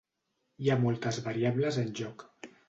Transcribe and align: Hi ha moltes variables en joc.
Hi 0.63 0.71
ha 0.71 0.77
moltes 0.85 1.19
variables 1.27 1.79
en 1.83 1.93
joc. 2.01 2.27